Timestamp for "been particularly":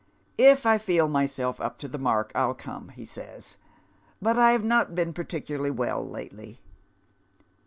4.95-5.69